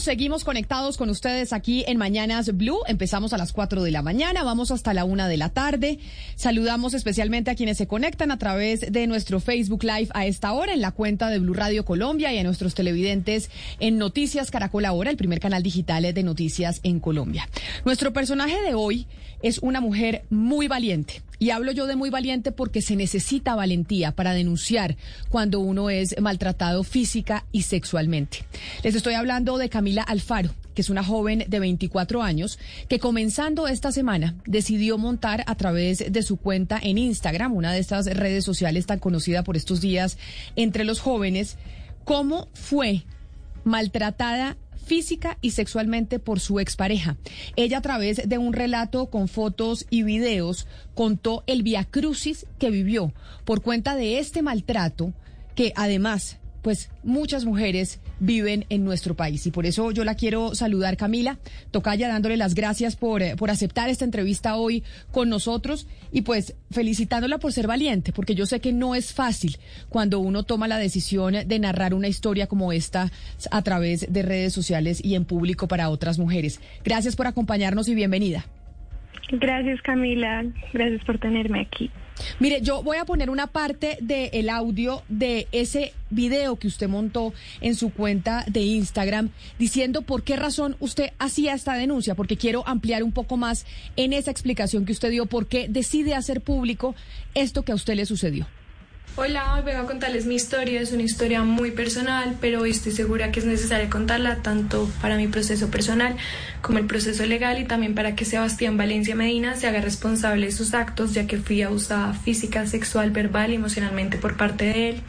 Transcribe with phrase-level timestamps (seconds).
[0.00, 2.80] Seguimos conectados con ustedes aquí en Mañanas Blue.
[2.86, 5.98] Empezamos a las 4 de la mañana, vamos hasta la 1 de la tarde.
[6.34, 10.74] Saludamos especialmente a quienes se conectan a través de nuestro Facebook Live a esta hora
[10.74, 13.48] en la cuenta de Blue Radio Colombia y a nuestros televidentes
[13.80, 17.48] en Noticias Caracol Ahora, el primer canal digital de noticias en Colombia.
[17.84, 19.06] Nuestro personaje de hoy
[19.40, 21.22] es una mujer muy valiente.
[21.38, 24.96] Y hablo yo de muy valiente porque se necesita valentía para denunciar
[25.28, 28.44] cuando uno es maltratado física y sexualmente.
[28.82, 32.58] Les estoy hablando de Camila Alfaro, que es una joven de 24 años
[32.88, 37.80] que comenzando esta semana decidió montar a través de su cuenta en Instagram, una de
[37.80, 40.18] estas redes sociales tan conocida por estos días
[40.54, 41.56] entre los jóvenes,
[42.04, 43.02] cómo fue
[43.64, 44.56] maltratada
[44.86, 47.16] física y sexualmente por su expareja.
[47.56, 53.12] Ella a través de un relato con fotos y videos contó el viacrucis que vivió
[53.44, 55.12] por cuenta de este maltrato
[55.54, 59.46] que además pues muchas mujeres viven en nuestro país.
[59.46, 61.38] Y por eso yo la quiero saludar, Camila
[61.70, 66.56] Tocaya, dándole las gracias por, eh, por aceptar esta entrevista hoy con nosotros y pues
[66.72, 69.58] felicitándola por ser valiente, porque yo sé que no es fácil
[69.88, 73.12] cuando uno toma la decisión de narrar una historia como esta
[73.52, 76.60] a través de redes sociales y en público para otras mujeres.
[76.82, 78.44] Gracias por acompañarnos y bienvenida.
[79.30, 80.44] Gracias, Camila.
[80.72, 81.92] Gracias por tenerme aquí.
[82.40, 87.32] Mire, yo voy a poner una parte del audio de ese video que usted montó
[87.60, 92.66] en su cuenta de Instagram diciendo por qué razón usted hacía esta denuncia, porque quiero
[92.66, 96.94] ampliar un poco más en esa explicación que usted dio, por qué decide hacer público
[97.34, 98.46] esto que a usted le sucedió.
[99.14, 100.80] Hola, hoy vengo a contarles mi historia.
[100.80, 105.16] Es una historia muy personal, pero hoy estoy segura que es necesario contarla tanto para
[105.16, 106.16] mi proceso personal
[106.60, 110.52] como el proceso legal y también para que Sebastián Valencia Medina se haga responsable de
[110.52, 115.02] sus actos, ya que fui abusada física, sexual, verbal y emocionalmente por parte de él.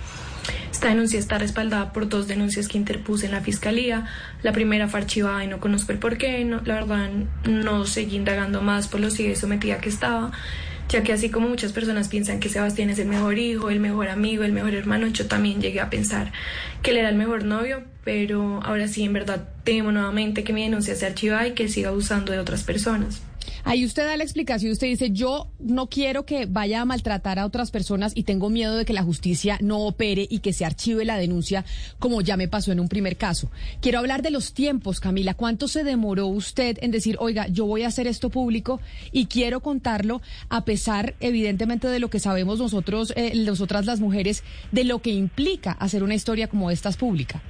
[0.71, 4.05] Esta denuncia está respaldada por dos denuncias que interpuse en la fiscalía.
[4.43, 6.45] La primera fue archivada y no conozco el por qué.
[6.45, 7.09] No, la verdad,
[7.45, 10.31] no seguí indagando más por lo sigue sometida que estaba
[10.89, 14.07] ya que así como muchas personas piensan que Sebastián es el mejor hijo, el mejor
[14.07, 16.31] amigo, el mejor hermano, yo también llegué a pensar
[16.81, 20.63] que él era el mejor novio, pero ahora sí, en verdad, temo nuevamente que mi
[20.63, 23.21] denuncia se archiva y que siga abusando de otras personas.
[23.63, 27.45] Ahí usted da la explicación, usted dice, yo no quiero que vaya a maltratar a
[27.45, 31.05] otras personas y tengo miedo de que la justicia no opere y que se archive
[31.05, 31.65] la denuncia
[31.99, 33.51] como ya me pasó en un primer caso.
[33.81, 35.33] Quiero hablar de los tiempos, Camila.
[35.33, 38.79] ¿Cuánto se demoró usted en decir, oiga, yo voy a hacer esto público
[39.11, 44.43] y quiero contarlo a pesar, evidentemente, de lo que sabemos nosotros, eh, nosotras las mujeres,
[44.71, 47.41] de lo que implica hacer una historia como esta pública?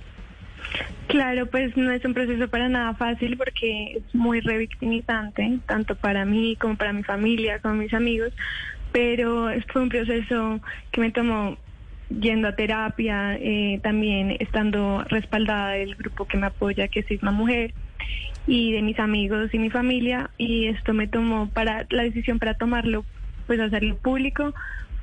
[1.07, 6.25] Claro, pues no es un proceso para nada fácil porque es muy revictimizante, tanto para
[6.25, 8.33] mí como para mi familia, como mis amigos,
[8.91, 10.59] pero fue un proceso
[10.91, 11.57] que me tomó
[12.09, 17.31] yendo a terapia, eh, también estando respaldada del grupo que me apoya, que es Sigma
[17.31, 17.73] Mujer,
[18.45, 22.53] y de mis amigos y mi familia, y esto me tomó para la decisión para
[22.53, 23.05] tomarlo,
[23.45, 24.53] pues hacerlo público,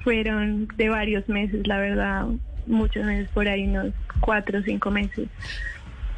[0.03, 2.27] fueron de varios meses, la verdad,
[2.67, 5.29] muchos meses por ahí, unos cuatro o cinco meses.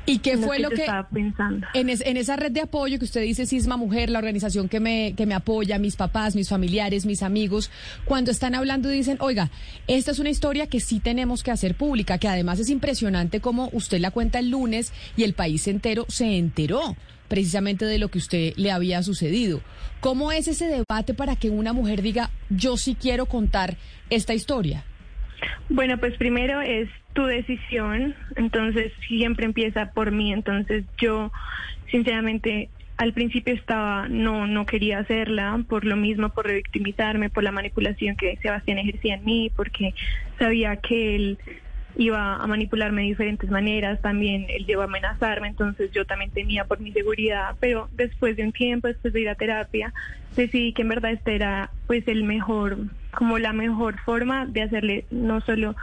[0.08, 1.66] ¿Y qué fue lo que, estaba pensando?
[1.74, 5.14] En, en, esa red de apoyo que usted dice, Sisma Mujer, la organización que me,
[5.16, 7.72] que me apoya, mis papás, mis familiares, mis amigos,
[8.04, 9.50] cuando están hablando y dicen, oiga,
[9.88, 13.68] esta es una historia que sí tenemos que hacer pública, que además es impresionante como
[13.72, 16.96] usted la cuenta el lunes y el país entero se enteró
[17.26, 19.60] precisamente de lo que usted le había sucedido.
[19.98, 23.76] ¿Cómo es ese debate para que una mujer diga, yo sí quiero contar
[24.08, 24.84] esta historia?
[25.68, 31.32] Bueno, pues primero es tu decisión, entonces siempre empieza por mí, entonces yo
[31.90, 37.52] sinceramente al principio estaba, no, no quería hacerla, por lo mismo, por revictimizarme, por la
[37.52, 39.94] manipulación que Sebastián ejercía en mí, porque
[40.38, 41.38] sabía que él
[41.96, 46.64] iba a manipularme de diferentes maneras, también él llegó a amenazarme, entonces yo también temía
[46.64, 49.94] por mi seguridad, pero después de un tiempo, después de ir a terapia,
[50.36, 52.76] decidí que en verdad este era pues el mejor,
[53.12, 55.74] como la mejor forma de hacerle no solo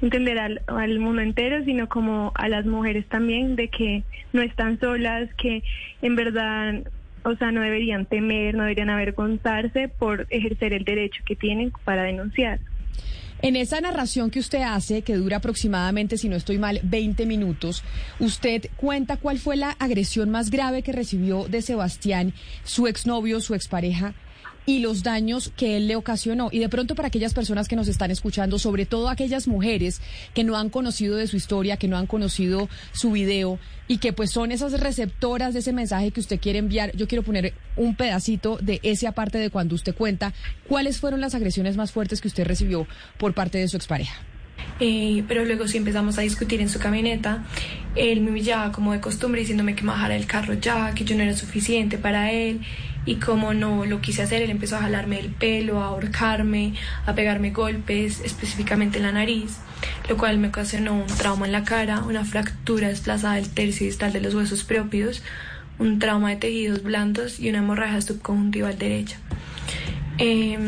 [0.00, 4.78] entender al, al, mundo entero, sino como a las mujeres también, de que no están
[4.80, 5.62] solas, que
[6.02, 6.82] en verdad,
[7.24, 12.04] o sea, no deberían temer, no deberían avergonzarse por ejercer el derecho que tienen para
[12.04, 12.60] denunciar.
[13.40, 17.84] En esa narración que usted hace, que dura aproximadamente, si no estoy mal, 20 minutos,
[18.18, 23.54] usted cuenta cuál fue la agresión más grave que recibió de Sebastián, su exnovio, su
[23.54, 24.14] expareja,
[24.68, 26.50] y los daños que él le ocasionó.
[26.52, 30.02] Y de pronto para aquellas personas que nos están escuchando, sobre todo aquellas mujeres
[30.34, 34.12] que no han conocido de su historia, que no han conocido su video y que
[34.12, 37.96] pues son esas receptoras de ese mensaje que usted quiere enviar, yo quiero poner un
[37.96, 40.34] pedacito de ese aparte de cuando usted cuenta
[40.68, 42.86] cuáles fueron las agresiones más fuertes que usted recibió
[43.16, 44.20] por parte de su expareja.
[44.80, 47.44] Eh, pero luego sí empezamos a discutir en su camioneta.
[47.94, 51.22] Él me humillaba como de costumbre diciéndome que bajara el carro ya, que yo no
[51.22, 52.60] era suficiente para él.
[53.08, 56.74] Y como no lo quise hacer, él empezó a jalarme el pelo, a ahorcarme,
[57.06, 59.56] a pegarme golpes, específicamente en la nariz,
[60.10, 64.12] lo cual me ocasionó un trauma en la cara, una fractura desplazada del tercio distal
[64.12, 65.22] de los huesos propios,
[65.78, 69.16] un trauma de tejidos blandos y una hemorragia subconjuntival derecha.
[70.18, 70.58] Eh,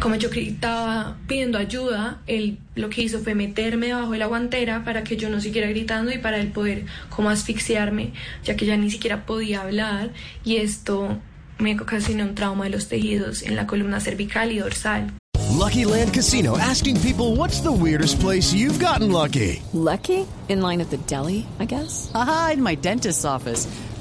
[0.00, 4.84] como yo estaba pidiendo ayuda, él lo que hizo fue meterme debajo de la guantera
[4.84, 8.78] para que yo no siguiera gritando y para él poder como asfixiarme, ya que ya
[8.78, 10.12] ni siquiera podía hablar
[10.44, 11.20] y esto
[11.58, 15.12] me ocasionó un trauma de los tejidos en la columna cervical y dorsal.
[15.50, 19.62] Lucky Land Casino asking people what's the weirdest place you've gotten lucky?
[19.72, 20.26] Lucky?
[20.48, 22.10] In line at the deli, I guess?
[22.14, 23.66] Aha, in my dentist's office.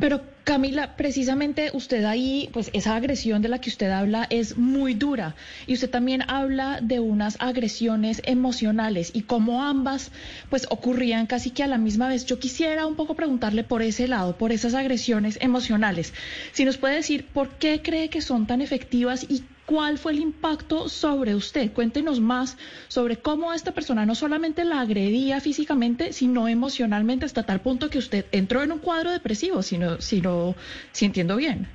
[0.00, 4.94] Pero Camila, precisamente usted ahí, pues esa agresión de la que usted habla es muy
[4.94, 5.34] dura
[5.66, 10.10] y usted también habla de unas agresiones emocionales y cómo ambas
[10.48, 12.24] pues ocurrían casi que a la misma vez.
[12.24, 16.14] Yo quisiera un poco preguntarle por ese lado, por esas agresiones emocionales.
[16.52, 20.20] Si nos puede decir por qué cree que son tan efectivas y ¿Cuál fue el
[20.20, 21.70] impacto sobre usted?
[21.74, 22.56] Cuéntenos más
[22.88, 27.98] sobre cómo esta persona no solamente la agredía físicamente, sino emocionalmente hasta tal punto que
[27.98, 30.54] usted entró en un cuadro depresivo, sino, sino,
[30.92, 31.68] si entiendo bien.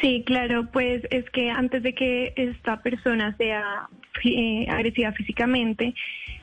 [0.00, 3.90] Sí, claro, pues es que antes de que esta persona sea
[4.24, 5.94] eh, agresiva físicamente,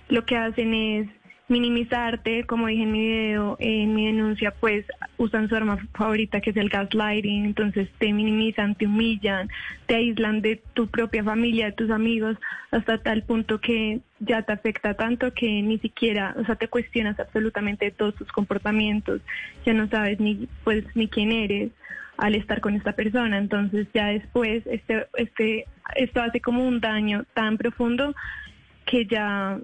[0.07, 1.07] lo que hacen es
[1.49, 4.85] minimizarte, como dije en mi video, en mi denuncia, pues
[5.17, 9.49] usan su arma favorita que es el gaslighting, entonces te minimizan, te humillan,
[9.85, 12.38] te aíslan de tu propia familia, de tus amigos,
[12.71, 17.19] hasta tal punto que ya te afecta tanto que ni siquiera, o sea, te cuestionas
[17.19, 19.21] absolutamente todos tus comportamientos,
[19.65, 21.71] ya no sabes ni pues ni quién eres
[22.17, 25.65] al estar con esta persona, entonces ya después este este
[25.95, 28.15] esto hace como un daño tan profundo
[28.88, 29.60] que ya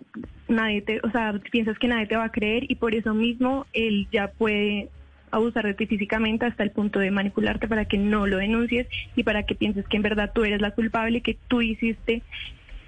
[0.48, 3.66] nadie te, o sea, piensas que nadie te va a creer y por eso mismo
[3.74, 4.90] él ya puede
[5.32, 9.24] abusar de ti físicamente hasta el punto de manipularte para que no lo denuncies y
[9.24, 12.22] para que pienses que en verdad tú eres la culpable que tú hiciste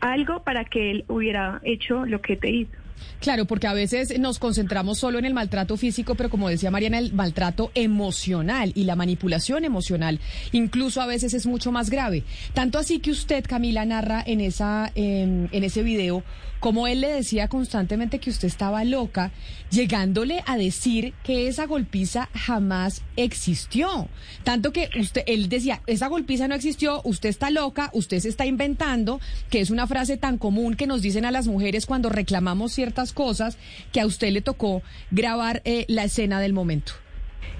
[0.01, 2.84] algo para que él hubiera hecho lo que te hizo.
[3.19, 6.99] Claro, porque a veces nos concentramos solo en el maltrato físico, pero como decía Mariana,
[6.99, 10.19] el maltrato emocional y la manipulación emocional
[10.51, 12.23] incluso a veces es mucho más grave.
[12.53, 16.23] Tanto así que usted, Camila, narra en, esa, en ese video
[16.65, 19.31] como él le decía constantemente que usted estaba loca,
[19.69, 24.07] llegándole a decir que esa golpiza jamás existió.
[24.43, 28.47] Tanto que usted, él decía, esa golpiza no existió, usted está loca, usted se está
[28.47, 29.19] inventando,
[29.51, 32.84] que es una frase tan común que nos dicen a las mujeres cuando reclamamos ciertas
[33.13, 33.57] cosas,
[33.91, 36.93] que a usted le tocó grabar eh, la escena del momento.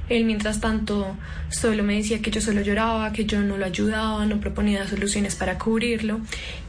[0.07, 1.17] Él, mientras tanto,
[1.49, 5.35] solo me decía que yo solo lloraba, que yo no lo ayudaba, no proponía soluciones
[5.35, 6.19] para cubrirlo.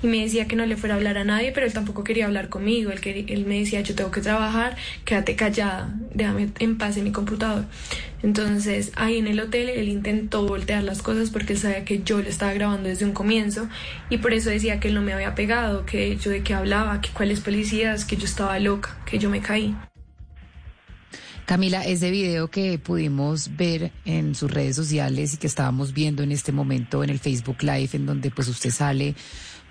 [0.03, 2.27] Y me decía que no le fuera a hablar a nadie, pero él tampoco quería
[2.27, 2.91] hablar conmigo.
[2.91, 7.13] Él, él me decía, yo tengo que trabajar, quédate callada, déjame en paz en mi
[7.13, 7.67] computador.
[8.23, 12.23] Entonces, ahí en el hotel, él intentó voltear las cosas porque él sabía que yo
[12.23, 13.69] le estaba grabando desde un comienzo.
[14.09, 17.03] Y por eso decía que él no me había pegado, que yo de qué hablaba,
[17.03, 19.77] que cuáles policías, que yo estaba loca, que yo me caí.
[21.47, 26.33] Camila, ese video que pudimos ver en sus redes sociales y que estábamos viendo en
[26.33, 29.15] este momento en el Facebook Live, en donde pues usted sale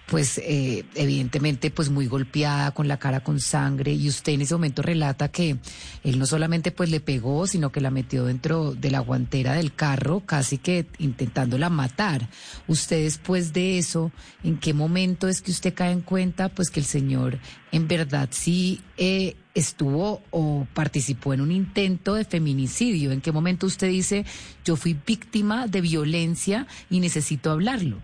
[0.07, 4.53] pues eh, evidentemente pues muy golpeada con la cara con sangre y usted en ese
[4.53, 5.57] momento relata que
[6.03, 9.73] él no solamente pues le pegó sino que la metió dentro de la guantera del
[9.73, 12.29] carro casi que intentándola matar.
[12.67, 14.11] Usted después de eso
[14.43, 17.39] en qué momento es que usted cae en cuenta pues que el señor
[17.71, 23.65] en verdad sí eh, estuvo o participó en un intento de feminicidio en qué momento
[23.65, 24.25] usted dice
[24.63, 28.01] yo fui víctima de violencia y necesito hablarlo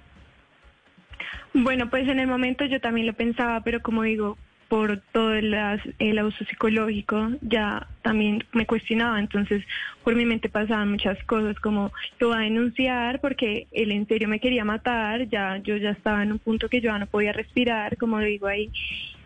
[1.53, 4.37] bueno, pues en el momento yo también lo pensaba, pero como digo,
[4.71, 5.53] por todo el,
[5.99, 9.65] el abuso psicológico ya también me cuestionaba, entonces
[10.01, 14.29] por mi mente pasaban muchas cosas como lo voy a denunciar porque él en serio
[14.29, 17.33] me quería matar, ya yo ya estaba en un punto que yo ya no podía
[17.33, 18.71] respirar, como digo ahí,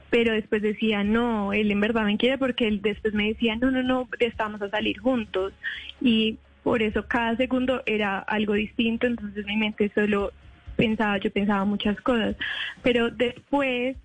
[0.09, 3.69] pero después decía, no, él en verdad me quiere porque él después me decía, no,
[3.69, 5.53] no, no, estamos a salir juntos
[6.01, 10.31] y por eso cada segundo era algo distinto, entonces mi mente solo
[10.75, 12.35] pensaba, yo pensaba muchas cosas,
[12.83, 13.97] pero después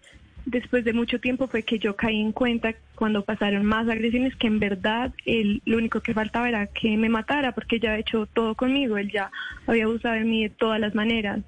[0.46, 4.46] después de mucho tiempo fue que yo caí en cuenta cuando pasaron más agresiones que
[4.46, 8.26] en verdad él, lo único que faltaba era que me matara porque ya había hecho
[8.26, 9.30] todo conmigo, él ya
[9.66, 11.40] había abusado de mí de todas las maneras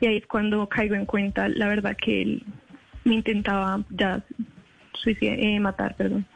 [0.00, 2.42] y ahí es cuando caigo en cuenta la verdad que él
[3.04, 4.22] me intentaba ya
[4.92, 6.26] suicidar, eh, matar, perdón.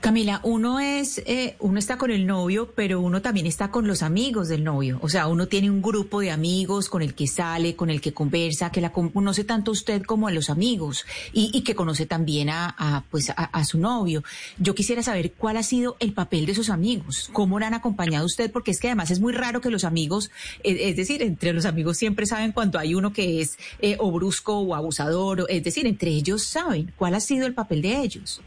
[0.00, 4.02] Camila, uno es, eh, uno está con el novio, pero uno también está con los
[4.02, 4.98] amigos del novio.
[5.02, 8.12] O sea, uno tiene un grupo de amigos con el que sale, con el que
[8.12, 13.04] conversa, que la conoce tanto usted como a los amigos y, que conoce también a,
[13.10, 14.22] pues a, su novio.
[14.58, 18.24] Yo quisiera saber cuál ha sido el papel de esos amigos, cómo le han acompañado
[18.24, 20.30] a usted, porque es que además es muy raro que los amigos,
[20.64, 24.10] eh, es decir, entre los amigos siempre saben cuando hay uno que es eh, o
[24.10, 28.40] brusco o abusador, es decir, entre ellos saben cuál ha sido el papel de ellos.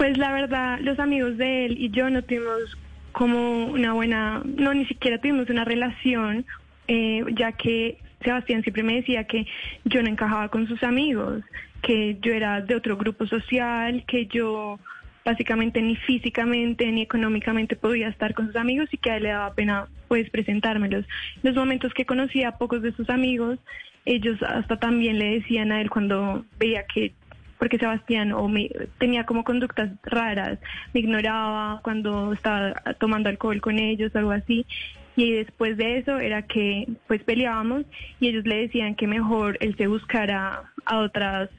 [0.00, 2.78] Pues la verdad, los amigos de él y yo no tuvimos
[3.12, 6.46] como una buena, no, ni siquiera tuvimos una relación,
[6.88, 9.46] eh, ya que Sebastián siempre me decía que
[9.84, 11.44] yo no encajaba con sus amigos,
[11.82, 14.80] que yo era de otro grupo social, que yo
[15.22, 19.28] básicamente ni físicamente ni económicamente podía estar con sus amigos y que a él le
[19.28, 21.04] daba pena pues presentármelos.
[21.42, 23.58] Los momentos que conocía a pocos de sus amigos,
[24.06, 27.12] ellos hasta también le decían a él cuando veía que
[27.60, 30.58] porque Sebastián o me, tenía como conductas raras,
[30.94, 34.64] me ignoraba cuando estaba tomando alcohol con ellos, algo así.
[35.14, 37.84] Y después de eso era que pues peleábamos
[38.18, 41.50] y ellos le decían que mejor él se buscara a otras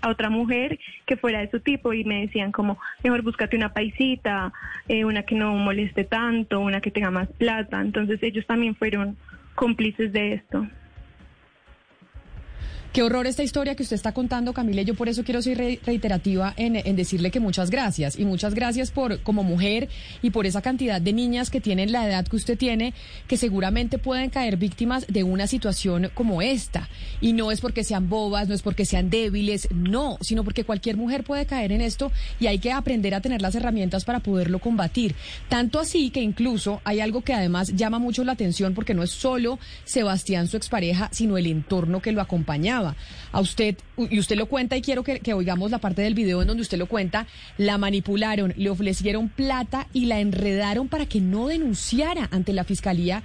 [0.00, 3.72] a otra mujer que fuera de su tipo y me decían como mejor búscate una
[3.72, 4.52] paisita,
[4.88, 7.80] eh, una que no moleste tanto, una que tenga más plata.
[7.80, 9.16] Entonces ellos también fueron
[9.54, 10.66] cómplices de esto.
[12.96, 14.80] Qué horror esta historia que usted está contando, Camila.
[14.80, 18.18] Yo por eso quiero ser reiterativa en, decirle que muchas gracias.
[18.18, 19.90] Y muchas gracias por, como mujer,
[20.22, 22.94] y por esa cantidad de niñas que tienen la edad que usted tiene,
[23.28, 26.88] que seguramente pueden caer víctimas de una situación como esta.
[27.20, 30.96] Y no es porque sean bobas, no es porque sean débiles, no, sino porque cualquier
[30.96, 32.10] mujer puede caer en esto
[32.40, 35.14] y hay que aprender a tener las herramientas para poderlo combatir.
[35.50, 39.10] Tanto así que incluso hay algo que además llama mucho la atención porque no es
[39.10, 42.85] solo Sebastián, su expareja, sino el entorno que lo acompañaba.
[43.32, 46.48] A usted, y usted lo cuenta y quiero que, oigamos la parte del video en
[46.48, 47.26] donde usted lo cuenta,
[47.58, 53.22] la manipularon, le ofrecieron plata y la enredaron para que no denunciara ante la fiscalía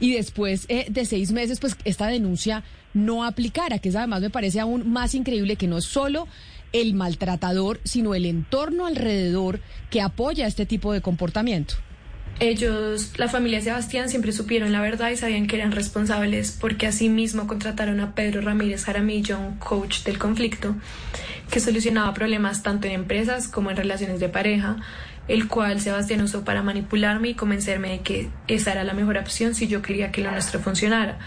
[0.00, 4.30] y después eh, de seis meses, pues esta denuncia no aplicara, que es además me
[4.30, 6.26] parece aún más increíble que no es solo
[6.72, 11.76] el maltratador, sino el entorno alrededor que apoya este tipo de comportamiento.
[12.40, 17.46] Ellos, la familia Sebastián, siempre supieron la verdad y sabían que eran responsables porque asimismo
[17.46, 20.74] contrataron a Pedro Ramírez Jaramillo, un coach del conflicto,
[21.50, 24.76] que solucionaba problemas tanto en empresas como en relaciones de pareja,
[25.28, 29.54] el cual Sebastián usó para manipularme y convencerme de que esa era la mejor opción
[29.54, 31.20] si yo quería que lo nuestro funcionara.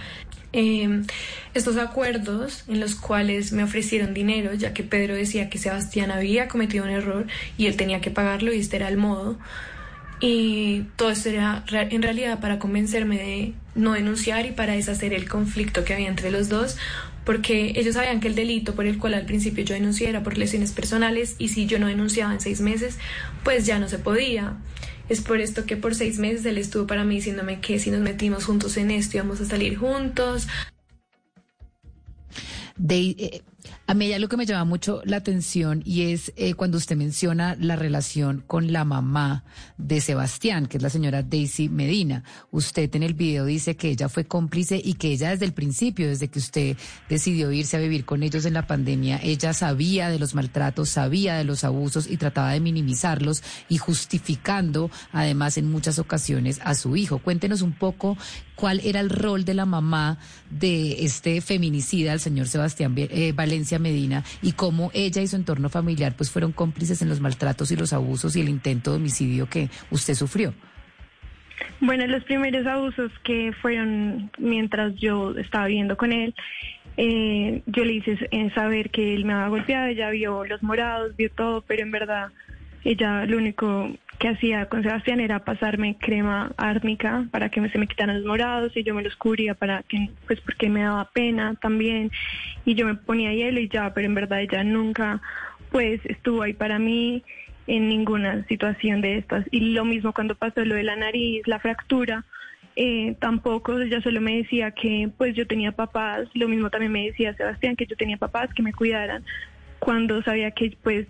[0.51, 1.05] Em,
[1.53, 6.47] estos acuerdos en los cuales me ofrecieron dinero, ya que Pedro decía que Sebastián había
[6.47, 9.37] cometido un error y él tenía que pagarlo y este era el modo
[10.19, 15.29] y todo esto era en realidad para convencerme de no denunciar y para deshacer el
[15.29, 16.77] conflicto que había entre los dos,
[17.23, 20.37] porque ellos sabían que el delito por el cual al principio yo denuncié era por
[20.37, 22.97] lesiones personales y si yo no denunciaba en seis meses,
[23.43, 24.57] pues ya no se podía.
[25.09, 28.01] Es por esto que por seis meses él estuvo para mí diciéndome que si nos
[28.01, 30.47] metimos juntos en esto íbamos a salir juntos.
[32.75, 33.41] De, eh,
[33.89, 36.97] a mí ya lo que me llama mucho la atención y es eh, cuando usted
[36.97, 39.45] menciona la relación con la mamá
[39.77, 42.25] de Sebastián, que es la señora Daisy Medina.
[42.51, 46.09] Usted en el video dice que ella fue cómplice y que ella desde el principio,
[46.09, 46.75] desde que usted
[47.07, 51.35] decidió irse a vivir con ellos en la pandemia, ella sabía de los maltratos, sabía
[51.35, 56.97] de los abusos y trataba de minimizarlos y justificando además en muchas ocasiones a su
[56.97, 57.19] hijo.
[57.19, 58.17] Cuéntenos un poco
[58.57, 60.17] cuál era el rol de la mamá
[60.49, 65.69] de este feminicida, el señor Sebastián eh, Valencia Medina, y cómo ella y su entorno
[65.69, 69.47] familiar pues fueron cómplices en los maltratos y los abusos y el intento de homicidio
[69.49, 70.53] que usted sufrió.
[71.79, 76.33] Bueno, los primeros abusos que fueron mientras yo estaba viviendo con él,
[76.97, 78.17] eh, yo le hice
[78.55, 82.29] saber que él me había golpeado, ella vio los morados, vio todo, pero en verdad
[82.83, 87.87] ella lo único que hacía con Sebastián era pasarme crema árnica para que se me
[87.87, 91.55] quitaran los morados y yo me los cubría para que, pues porque me daba pena
[91.55, 92.11] también.
[92.65, 95.21] Y yo me ponía hielo y ya, pero en verdad ella nunca
[95.71, 97.23] pues estuvo ahí para mí
[97.67, 99.45] en ninguna situación de estas.
[99.51, 102.25] Y lo mismo cuando pasó lo de la nariz, la fractura,
[102.75, 107.05] eh, tampoco, ella solo me decía que pues yo tenía papás, lo mismo también me
[107.05, 109.23] decía Sebastián, que yo tenía papás que me cuidaran,
[109.79, 111.07] cuando sabía que pues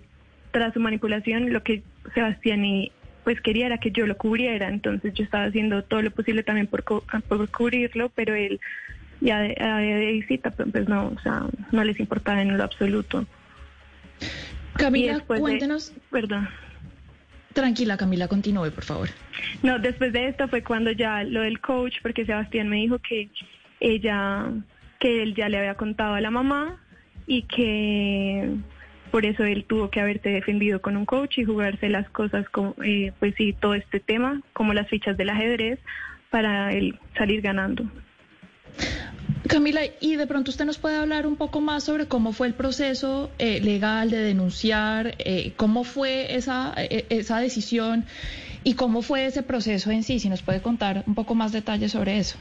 [0.52, 1.84] tras su manipulación lo que
[2.14, 2.92] Sebastián y
[3.28, 6.66] pues quería era que yo lo cubriera, entonces yo estaba haciendo todo lo posible también
[6.66, 8.62] por, por cubrirlo, pero él
[9.20, 11.44] ya de, de visita, pues no, o sea,
[11.74, 13.26] no les importaba en lo absoluto.
[14.78, 15.92] Camila, cuéntenos.
[16.10, 16.48] perdón.
[17.52, 19.10] Tranquila, Camila, continúe, por favor.
[19.62, 23.30] No, después de esto fue cuando ya lo del coach, porque Sebastián me dijo que
[23.82, 24.46] ella,
[25.00, 26.82] que él ya le había contado a la mamá
[27.26, 28.56] y que
[29.12, 32.76] por eso él tuvo que haberse defendido con un coach y jugarse las cosas, con,
[32.84, 35.80] eh, pues sí, todo este tema, como las fichas del ajedrez,
[36.30, 37.86] para él salir ganando.
[39.48, 42.54] Camila, y de pronto usted nos puede hablar un poco más sobre cómo fue el
[42.54, 48.06] proceso eh, legal de denunciar, eh, cómo fue esa, eh, esa decisión
[48.64, 51.94] y cómo fue ese proceso en sí, si nos puede contar un poco más detalles
[51.94, 52.38] sobre eso.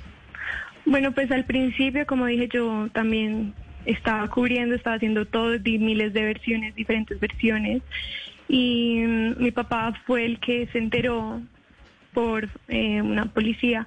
[0.84, 3.54] Bueno, pues al principio, como dije, yo también
[3.86, 7.82] estaba cubriendo, estaba haciendo todo, miles de versiones, diferentes versiones,
[8.48, 11.40] y mm, mi papá fue el que se enteró
[12.12, 13.86] por una policía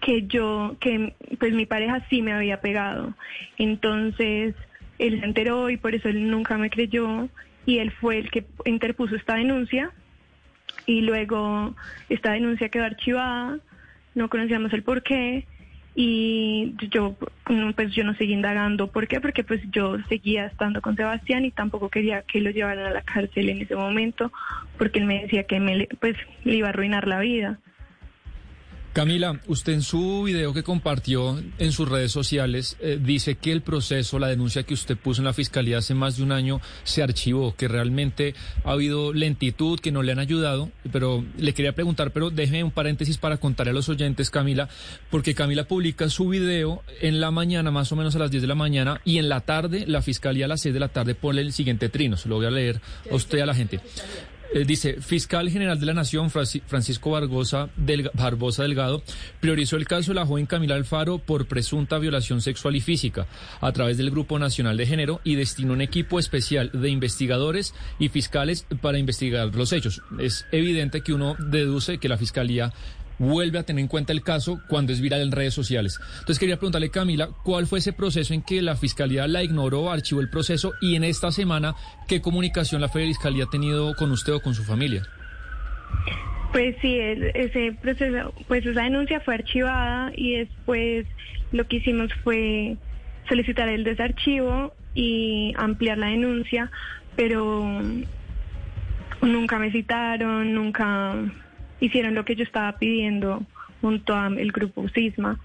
[0.00, 3.14] que yo, que pues mi pareja sí me había pegado.
[3.58, 4.54] Entonces
[4.98, 7.28] él se enteró y por eso él nunca me creyó
[7.66, 9.92] y él fue el que interpuso esta denuncia.
[10.86, 11.76] Y luego
[12.08, 13.58] esta denuncia quedó archivada,
[14.14, 15.46] no conocíamos el por qué
[15.94, 17.16] y yo
[17.74, 21.50] pues yo no seguí indagando por qué porque pues yo seguía estando con Sebastián y
[21.50, 24.32] tampoco quería que lo llevaran a la cárcel en ese momento
[24.78, 27.58] porque él me decía que me pues le iba a arruinar la vida.
[28.92, 33.62] Camila, usted en su video que compartió en sus redes sociales eh, dice que el
[33.62, 37.00] proceso, la denuncia que usted puso en la fiscalía hace más de un año se
[37.00, 42.10] archivó, que realmente ha habido lentitud, que no le han ayudado, pero le quería preguntar,
[42.10, 44.68] pero déjeme un paréntesis para contarle a los oyentes, Camila,
[45.08, 48.48] porque Camila publica su video en la mañana, más o menos a las 10 de
[48.48, 51.42] la mañana, y en la tarde, la fiscalía a las 6 de la tarde pone
[51.42, 53.78] el siguiente trino, se lo voy a leer a usted a la gente.
[54.52, 57.70] Eh, dice, fiscal general de la Nación, Francisco Barbosa,
[58.14, 59.02] Barbosa Delgado,
[59.38, 63.28] priorizó el caso de la joven Camila Alfaro por presunta violación sexual y física
[63.60, 68.08] a través del Grupo Nacional de Género y destinó un equipo especial de investigadores y
[68.08, 70.02] fiscales para investigar los hechos.
[70.18, 72.72] Es evidente que uno deduce que la Fiscalía
[73.20, 76.00] vuelve a tener en cuenta el caso cuando es viral en redes sociales.
[76.20, 80.22] Entonces quería preguntarle, Camila, ¿cuál fue ese proceso en que la Fiscalía la ignoró, archivó
[80.22, 81.74] el proceso y en esta semana
[82.08, 85.02] qué comunicación la Fiscalía ha tenido con usted o con su familia?
[86.52, 91.06] Pues sí, ese proceso, pues esa denuncia fue archivada y después
[91.52, 92.76] lo que hicimos fue
[93.28, 96.70] solicitar el desarchivo y ampliar la denuncia,
[97.16, 97.80] pero
[99.20, 101.14] nunca me citaron, nunca
[101.80, 103.42] hicieron lo que yo estaba pidiendo
[103.80, 105.40] junto al grupo Sisma,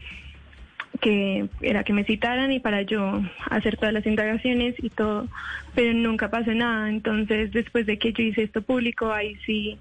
[1.02, 5.28] que era que me citaran y para yo hacer todas las indagaciones y todo,
[5.74, 6.90] pero nunca pasó nada.
[6.90, 9.78] Entonces, después de que yo hice esto público, ahí sí,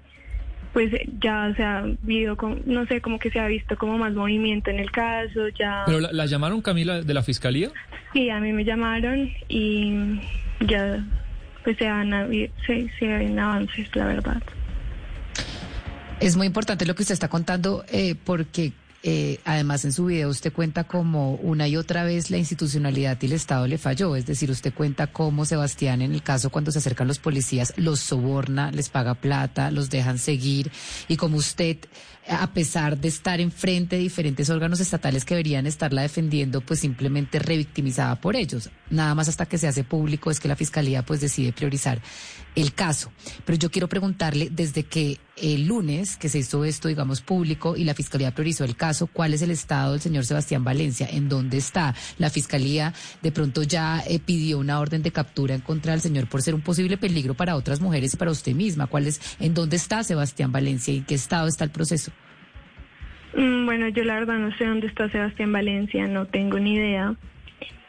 [0.73, 0.91] pues
[1.21, 4.79] ya se ha visto, no sé, como que se ha visto como más movimiento en
[4.79, 5.83] el caso, ya...
[5.85, 7.69] ¿Pero la, llamaron, Camila, de la Fiscalía?
[8.13, 10.19] Sí, a mí me llamaron y
[10.67, 11.05] ya,
[11.63, 12.11] pues se han,
[12.65, 14.41] se, se ven avances, la verdad.
[16.19, 18.73] Es muy importante lo que usted está contando eh, porque
[19.03, 23.27] eh, además en su video usted cuenta como una y otra vez la institucionalidad y
[23.27, 24.15] el Estado le falló.
[24.15, 27.99] Es decir, usted cuenta cómo Sebastián en el caso cuando se acercan los policías los
[27.99, 30.71] soborna, les paga plata, los dejan seguir
[31.07, 31.77] y como usted
[32.27, 37.37] a pesar de estar enfrente de diferentes órganos estatales que deberían estarla defendiendo, pues simplemente
[37.37, 38.71] revictimizada por ellos.
[38.89, 42.01] Nada más hasta que se hace público es que la fiscalía pues decide priorizar
[42.55, 43.11] el caso.
[43.45, 47.83] Pero yo quiero preguntarle desde que el lunes que se hizo esto, digamos, público y
[47.83, 51.07] la fiscalía priorizó el caso, ¿cuál es el estado del señor Sebastián Valencia?
[51.11, 51.93] ¿En dónde está?
[52.17, 56.27] La fiscalía de pronto ya eh, pidió una orden de captura en contra del señor
[56.27, 58.87] por ser un posible peligro para otras mujeres y para usted misma.
[58.87, 62.11] ¿Cuál es, en dónde está Sebastián Valencia y en qué estado está el proceso?
[63.35, 67.15] Mm, bueno, yo la verdad no sé dónde está Sebastián Valencia, no tengo ni idea.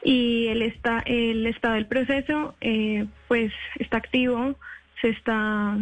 [0.06, 4.54] Y el, está, el estado del proceso, eh, pues está activo,
[5.00, 5.76] se está,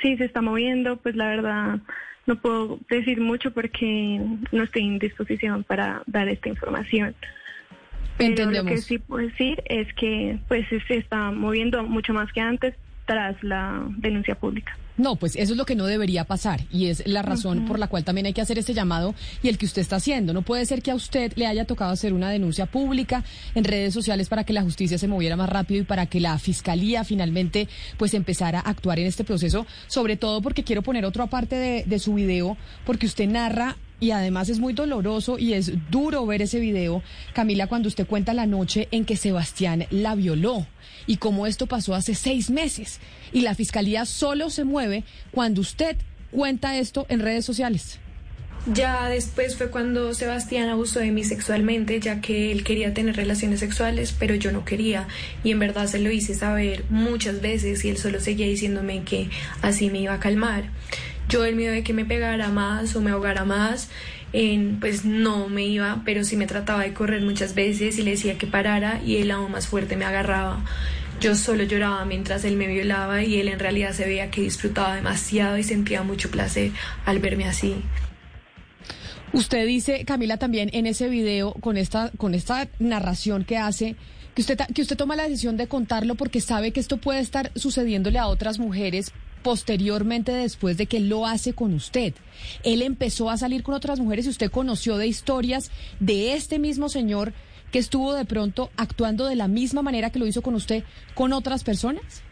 [0.00, 1.80] sí, se está moviendo, pues la verdad
[2.24, 4.22] no puedo decir mucho porque
[4.52, 7.14] no estoy en disposición para dar esta información.
[8.16, 12.40] Pero lo que sí puedo decir es que pues se está moviendo mucho más que
[12.40, 14.78] antes tras la denuncia pública.
[14.96, 17.88] No, pues eso es lo que no debería pasar y es la razón por la
[17.88, 20.32] cual también hay que hacer este llamado y el que usted está haciendo.
[20.32, 23.22] No puede ser que a usted le haya tocado hacer una denuncia pública
[23.54, 26.38] en redes sociales para que la justicia se moviera más rápido y para que la
[26.38, 31.24] fiscalía finalmente pues empezara a actuar en este proceso, sobre todo porque quiero poner otra
[31.24, 35.72] aparte de, de su video, porque usted narra y además es muy doloroso y es
[35.90, 40.66] duro ver ese video, Camila, cuando usted cuenta la noche en que Sebastián la violó
[41.06, 43.00] y cómo esto pasó hace seis meses.
[43.32, 45.96] Y la fiscalía solo se mueve cuando usted
[46.30, 47.98] cuenta esto en redes sociales.
[48.72, 53.60] Ya después fue cuando Sebastián abusó de mí sexualmente, ya que él quería tener relaciones
[53.60, 55.06] sexuales, pero yo no quería.
[55.44, 59.30] Y en verdad se lo hice saber muchas veces y él solo seguía diciéndome que
[59.62, 60.64] así me iba a calmar.
[61.28, 63.88] Yo el miedo de que me pegara más o me ahogara más,
[64.32, 68.12] en, pues no me iba, pero sí me trataba de correr muchas veces y le
[68.12, 70.64] decía que parara y él aún más fuerte me agarraba.
[71.20, 74.94] Yo solo lloraba mientras él me violaba y él en realidad se veía que disfrutaba
[74.94, 76.72] demasiado y sentía mucho placer
[77.06, 77.74] al verme así.
[79.32, 83.96] Usted dice, Camila, también en ese video, con esta, con esta narración que hace,
[84.34, 87.50] que usted, que usted toma la decisión de contarlo porque sabe que esto puede estar
[87.56, 89.12] sucediéndole a otras mujeres
[89.46, 92.14] posteriormente después de que lo hace con usted.
[92.64, 96.88] Él empezó a salir con otras mujeres y usted conoció de historias de este mismo
[96.88, 97.32] señor
[97.70, 100.82] que estuvo de pronto actuando de la misma manera que lo hizo con usted
[101.14, 102.24] con otras personas.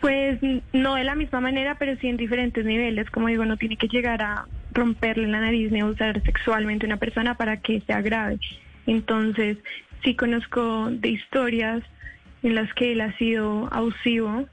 [0.00, 0.40] Pues
[0.72, 3.08] no de la misma manera, pero sí en diferentes niveles.
[3.10, 6.96] Como digo, no tiene que llegar a romperle la nariz ni usar sexualmente a una
[6.96, 8.40] persona para que sea grave.
[8.88, 9.58] Entonces,
[10.02, 11.84] sí conozco de historias
[12.42, 14.48] en las que él ha sido abusivo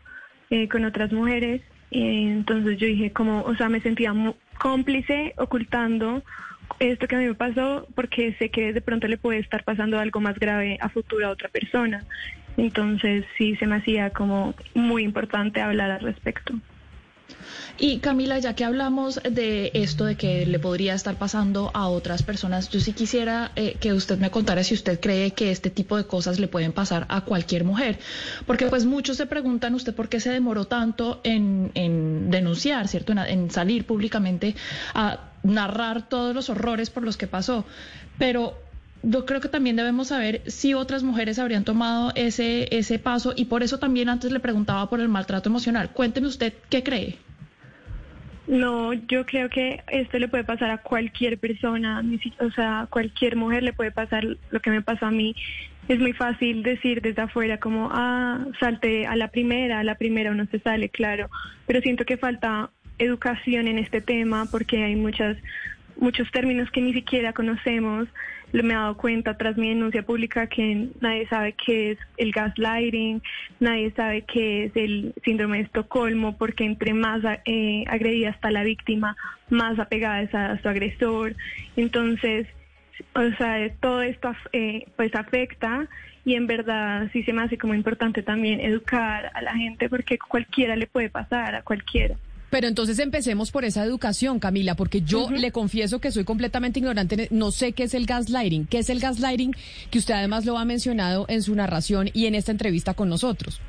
[0.50, 1.62] eh, con otras mujeres.
[1.92, 4.14] entonces yo dije, como, o sea, me sentía
[4.58, 6.24] cómplice ocultando
[6.80, 10.00] esto que a mí me pasó porque sé que de pronto le puede estar pasando
[10.00, 12.04] algo más grave a futuro a otra persona.
[12.58, 16.54] Entonces sí se me hacía como muy importante hablar al respecto.
[17.80, 22.24] Y Camila, ya que hablamos de esto de que le podría estar pasando a otras
[22.24, 25.96] personas, yo sí quisiera eh, que usted me contara si usted cree que este tipo
[25.96, 28.00] de cosas le pueden pasar a cualquier mujer.
[28.48, 31.72] Porque pues muchos se preguntan usted por qué se demoró tanto en,
[32.32, 33.14] denunciar, ¿cierto?
[33.14, 34.56] En, salir públicamente
[34.96, 37.64] a narrar todos los horrores por los que pasó.
[38.18, 38.56] Pero
[39.10, 43.46] yo creo que también debemos saber si otras mujeres habrían tomado ese, ese paso y
[43.46, 45.92] por eso también antes le preguntaba por el maltrato emocional.
[45.92, 47.18] Cuénteme usted qué cree.
[48.48, 52.04] No, yo creo que esto le puede pasar a cualquier persona,
[52.40, 55.36] o sea, cualquier mujer le puede pasar lo que me pasó a mí.
[55.88, 60.32] Es muy fácil decir desde afuera como, ah, salte a la primera, a la primera
[60.32, 61.30] uno se sale, claro,
[61.66, 65.38] pero siento que falta educación en este tema porque hay muchas
[66.00, 68.08] muchos términos que ni siquiera conocemos
[68.54, 73.22] me he dado cuenta tras mi denuncia pública que nadie sabe qué es el gaslighting,
[73.60, 78.64] nadie sabe qué es el síndrome de Estocolmo, porque entre más eh, agredida está la
[78.64, 79.16] víctima,
[79.50, 81.36] más apegada es a su agresor.
[81.76, 82.48] Entonces,
[83.14, 85.88] o sea, todo esto eh, pues afecta
[86.26, 90.18] y en verdad sí se me hace como importante también educar a la gente porque
[90.18, 92.16] cualquiera le puede pasar, a cualquiera.
[92.50, 97.28] Pero entonces empecemos por esa educación, Camila, porque yo le confieso que soy completamente ignorante,
[97.30, 99.54] no sé qué es el gaslighting, qué es el gaslighting,
[99.92, 103.62] que usted además lo ha mencionado en su narración y en esta entrevista con nosotros.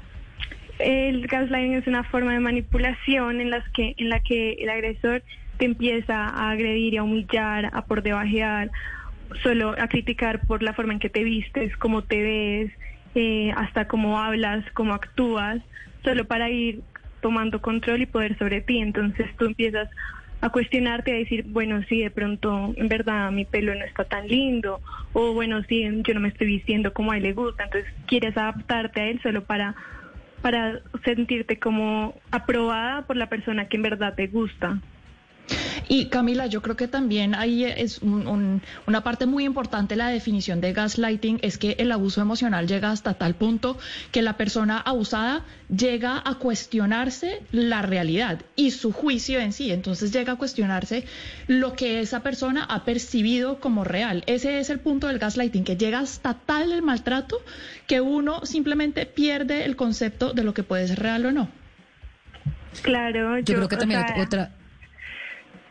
[0.78, 5.24] El gaslighting es una forma de manipulación en, las que, en la que el agresor
[5.58, 8.70] te empieza a agredir y a humillar, a por debajear,
[9.42, 12.72] solo a criticar por la forma en que te vistes, cómo te ves,
[13.16, 15.60] eh, hasta cómo hablas, cómo actúas,
[16.04, 16.80] solo para ir
[17.20, 18.78] tomando control y poder sobre ti.
[18.78, 19.88] Entonces tú empiezas
[20.40, 24.28] a cuestionarte, a decir, bueno, sí, de pronto en verdad mi pelo no está tan
[24.28, 24.80] lindo,
[25.12, 28.36] o bueno, sí, yo no me estoy vistiendo como a él le gusta, entonces quieres
[28.36, 29.74] adaptarte a él solo para,
[30.40, 34.80] para sentirte como aprobada por la persona que en verdad te gusta.
[35.88, 40.72] Y Camila, yo creo que también ahí es una parte muy importante la definición de
[40.72, 43.78] gaslighting, es que el abuso emocional llega hasta tal punto
[44.12, 49.70] que la persona abusada llega a cuestionarse la realidad y su juicio en sí.
[49.70, 51.04] Entonces llega a cuestionarse
[51.46, 54.24] lo que esa persona ha percibido como real.
[54.26, 57.40] Ese es el punto del gaslighting, que llega hasta tal el maltrato
[57.86, 61.48] que uno simplemente pierde el concepto de lo que puede ser real o no.
[62.82, 64.52] Claro, yo, creo que también otra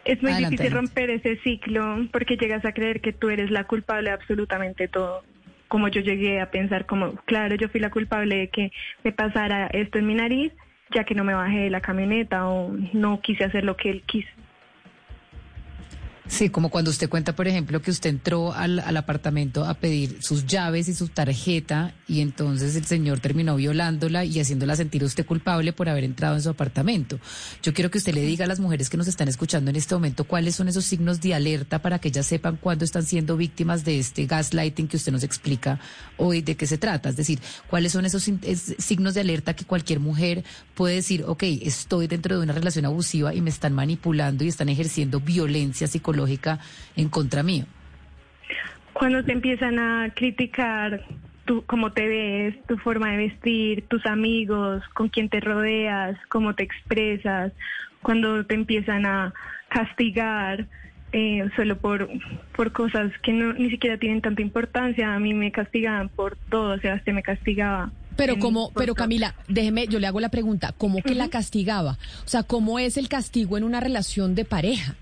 [0.07, 4.09] es muy difícil romper ese ciclo porque llegas a creer que tú eres la culpable
[4.09, 5.23] de absolutamente todo.
[5.67, 8.71] Como yo llegué a pensar como, claro, yo fui la culpable de que
[9.03, 10.53] me pasara esto en mi nariz,
[10.95, 14.03] ya que no me bajé de la camioneta o no quise hacer lo que él
[14.05, 14.29] quiso.
[16.29, 20.45] Sí, como cuando usted cuenta, por ejemplo, que usted entró al, apartamento a pedir sus
[20.45, 25.71] llaves y su tarjeta y entonces el señor terminó violándola y haciéndola sentir usted culpable
[25.71, 27.17] por haber entrado en su apartamento.
[27.63, 29.95] Yo quiero que usted le diga a las mujeres que nos están escuchando en este
[29.95, 33.85] momento cuáles son esos signos de alerta para que ellas sepan cuándo están siendo víctimas
[33.85, 35.79] de este gaslighting que usted nos explica
[36.17, 37.09] hoy de qué se trata.
[37.09, 38.29] Es decir, cuáles son esos
[38.79, 40.43] signos de alerta que cualquier mujer
[40.75, 44.67] puede decir, ok, estoy dentro de una relación abusiva y me están manipulando y están
[44.67, 46.60] ejerciendo violencia psicológica lógica
[46.97, 47.65] en contra mío.
[48.91, 51.06] Cuando te empiezan a criticar
[51.45, 56.53] tú, cómo te ves, tu forma de vestir, tus amigos, con quién te rodeas, cómo
[56.56, 57.53] te expresas,
[58.01, 59.34] cuando te empiezan a
[59.69, 60.67] castigar
[61.13, 62.10] eh, solo por,
[62.56, 66.75] por cosas que no, ni siquiera tienen tanta importancia, a mí me castigaban por todo,
[66.75, 70.73] o sea, se me castigaba pero como, pero Camila, déjeme, yo le hago la pregunta,
[70.77, 71.99] ¿cómo que la castigaba?
[72.25, 74.95] O sea, ¿cómo es el castigo en una relación de pareja?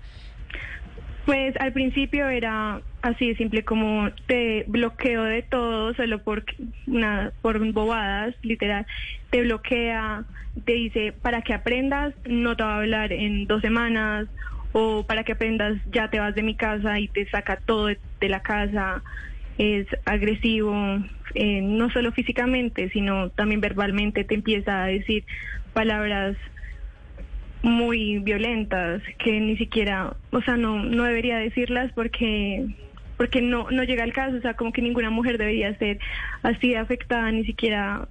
[1.26, 6.44] Pues al principio era así simple como te bloqueo de todo solo por
[6.86, 8.86] una por bobadas, literal.
[9.30, 10.24] Te bloquea,
[10.64, 14.28] te dice para que aprendas no te va a hablar en dos semanas
[14.70, 17.98] o para que aprendas ya te vas de mi casa y te saca todo de,
[18.20, 19.02] la casa.
[19.58, 20.76] Es agresivo,
[21.34, 25.24] eh, no solo físicamente, sino también verbalmente te empieza a decir
[25.72, 26.36] palabras
[27.62, 32.66] muy violentas que ni siquiera, o sea, no, no debería decirlas porque
[33.16, 35.98] porque no, no llega el caso, o sea, como que ninguna mujer debería ser
[36.42, 38.08] así afectada, ni siquiera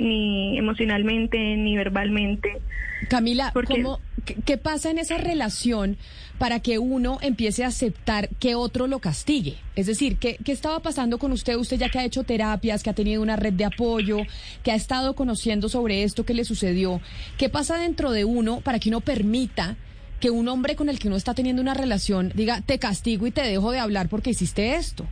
[0.00, 2.60] ni emocionalmente, ni verbalmente.
[3.08, 4.00] Camila, ¿cómo,
[4.44, 5.96] qué, pasa en esa relación
[6.38, 9.56] para que uno empiece a aceptar que otro lo castigue?
[9.76, 11.56] Es decir, ¿qué, ¿qué estaba pasando con usted?
[11.56, 14.18] Usted ya que ha hecho terapias, que ha tenido una red de apoyo,
[14.62, 17.00] que ha estado conociendo sobre esto que le sucedió.
[17.38, 19.76] ¿Qué pasa dentro de uno para que uno permita
[20.20, 23.30] que un hombre con el que uno está teniendo una relación diga, te castigo y
[23.30, 25.06] te dejo de hablar porque hiciste esto?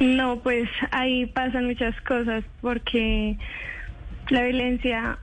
[0.00, 3.38] No, pues ahí pasan muchas cosas porque
[4.28, 5.18] la violencia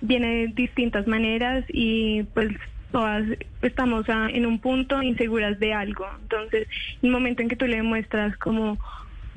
[0.00, 2.48] viene de distintas maneras y pues
[2.90, 3.24] todas
[3.60, 6.06] estamos en un punto inseguras de algo.
[6.22, 6.68] Entonces,
[7.02, 8.78] el momento en que tú le demuestras como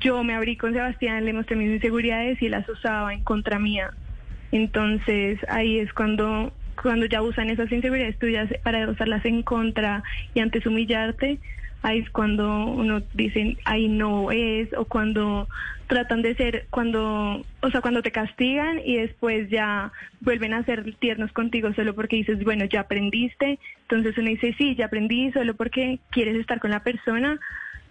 [0.00, 3.90] yo me abrí con Sebastián, le mostré mis inseguridades y las usaba en contra mía.
[4.50, 10.02] Entonces, ahí es cuando cuando ya usan esas inseguridades tuyas para usarlas en contra
[10.34, 11.38] y antes humillarte,
[11.82, 15.48] ahí es cuando uno dice, ahí no es, o cuando
[15.88, 20.94] tratan de ser, cuando, o sea, cuando te castigan y después ya vuelven a ser
[20.94, 25.54] tiernos contigo solo porque dices, bueno, ya aprendiste, entonces uno dice, sí, ya aprendí solo
[25.54, 27.38] porque quieres estar con la persona,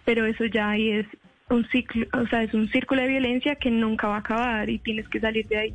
[0.04, 1.06] pero eso ya ahí es
[1.48, 4.78] un ciclo, o sea, es un círculo de violencia que nunca va a acabar y
[4.78, 5.74] tienes que salir de ahí.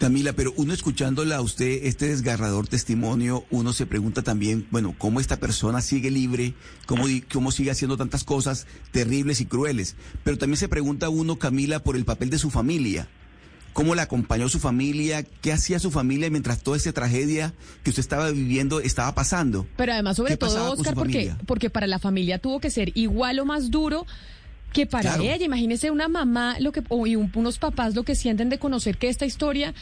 [0.00, 5.20] Camila, pero uno escuchándola a usted, este desgarrador testimonio, uno se pregunta también, bueno, ¿cómo
[5.20, 6.54] esta persona sigue libre?
[6.86, 9.96] ¿Cómo, cómo sigue haciendo tantas cosas terribles y crueles?
[10.24, 13.08] Pero también se pregunta uno, Camila, por el papel de su familia.
[13.74, 15.22] ¿Cómo la acompañó su familia?
[15.22, 19.66] ¿Qué hacía su familia mientras toda esa tragedia que usted estaba viviendo estaba pasando?
[19.76, 23.44] Pero además, sobre todo, Oscar, porque, porque para la familia tuvo que ser igual o
[23.44, 24.06] más duro
[24.72, 28.48] que para ella, imagínese una mamá lo que, o y unos papás lo que sienten
[28.48, 29.74] de conocer que esta historia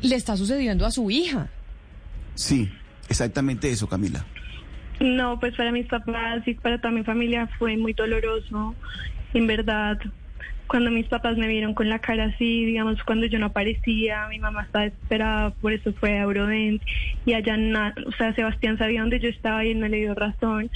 [0.00, 1.48] le está sucediendo a su hija.
[2.34, 2.70] Sí,
[3.08, 4.24] exactamente eso, Camila.
[5.00, 8.74] No, pues para mis papás y para toda mi familia fue muy doloroso.
[9.34, 9.98] En verdad,
[10.66, 14.38] cuando mis papás me vieron con la cara así, digamos, cuando yo no aparecía, mi
[14.38, 16.82] mamá estaba desesperada, por eso fue a Eurodent
[17.26, 17.56] y allá,
[18.06, 20.70] o sea, Sebastián sabía dónde yo estaba y él me le dio razón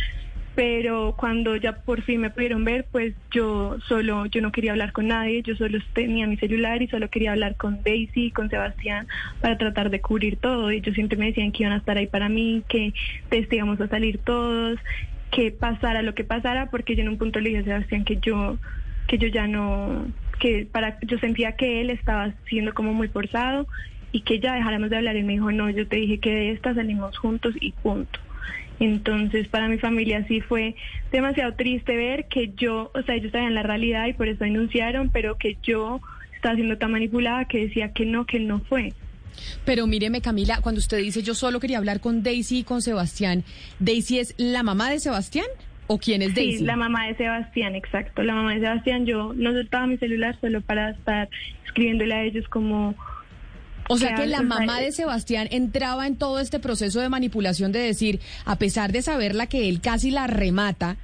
[0.56, 4.92] pero cuando ya por fin me pudieron ver, pues yo solo, yo no quería hablar
[4.92, 9.06] con nadie, yo solo tenía mi celular y solo quería hablar con Daisy, con Sebastián,
[9.42, 10.72] para tratar de cubrir todo.
[10.72, 12.94] Y ellos siempre me decían que iban a estar ahí para mí, que
[13.50, 14.78] íbamos a salir todos,
[15.30, 18.16] que pasara lo que pasara, porque yo en un punto le dije a Sebastián que
[18.16, 18.56] yo,
[19.08, 20.06] que yo ya no,
[20.40, 23.68] que para, yo sentía que él estaba siendo como muy forzado
[24.10, 25.16] y que ya dejáramos de hablar.
[25.16, 28.18] Y me dijo, no, yo te dije que de esta salimos juntos y punto.
[28.78, 30.74] Entonces, para mi familia sí fue
[31.10, 35.10] demasiado triste ver que yo, o sea, ellos sabían la realidad y por eso denunciaron,
[35.10, 36.00] pero que yo
[36.34, 38.92] estaba siendo tan manipulada que decía que no, que no fue.
[39.64, 43.44] Pero míreme, Camila, cuando usted dice yo solo quería hablar con Daisy y con Sebastián,
[43.78, 45.46] ¿Daisy es la mamá de Sebastián?
[45.88, 46.58] ¿O quién es Daisy?
[46.58, 48.22] Sí, la mamá de Sebastián, exacto.
[48.22, 51.28] La mamá de Sebastián, yo no soltaba mi celular solo para estar
[51.64, 52.94] escribiéndole a ellos como
[53.88, 57.80] o sea que la mamá de Sebastián entraba en todo este proceso de manipulación de
[57.80, 60.96] decir, a pesar de saberla que él casi la remata,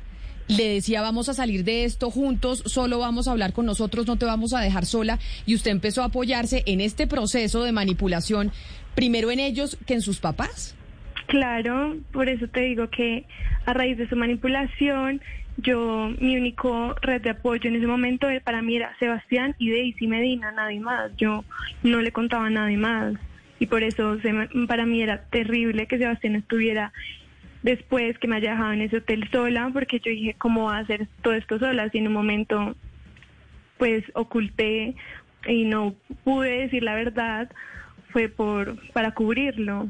[0.49, 4.16] le decía vamos a salir de esto juntos, solo vamos a hablar con nosotros, no
[4.16, 5.18] te vamos a dejar sola.
[5.47, 8.53] Y usted empezó a apoyarse en este proceso de manipulación,
[8.95, 10.75] primero en ellos que en sus papás.
[11.27, 13.25] Claro, por eso te digo que
[13.64, 15.21] a raíz de su manipulación,
[15.56, 20.06] yo, mi único red de apoyo en ese momento para mí era Sebastián y Daisy
[20.06, 21.14] Medina, nadie más.
[21.16, 21.44] Yo
[21.82, 23.14] no le contaba a nadie más.
[23.58, 24.18] Y por eso
[24.66, 26.92] para mí era terrible que Sebastián estuviera
[27.62, 30.80] después que me haya dejado en ese hotel sola, porque yo dije, ¿cómo va a
[30.80, 31.88] hacer todo esto sola?
[31.90, 32.74] Si en un momento,
[33.78, 34.96] pues, oculté
[35.46, 37.50] y no pude decir la verdad,
[38.10, 39.88] fue por para cubrirlo.